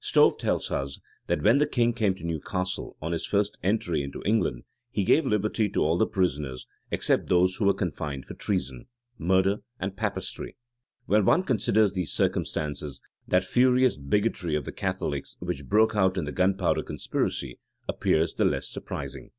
[0.00, 0.98] Stowe tells us,
[1.28, 5.24] that when the king came to Newcastle, on his first entry into England, he gave
[5.24, 8.86] liberty to all the prisoners, except those who were confined for treason,
[9.18, 10.56] murder, and Papistry.
[11.06, 16.24] When one considers these circumstances, that furious bigotry of the Catholics which broke out in
[16.24, 19.30] the gunpowder conspiracy, appears the less surprising.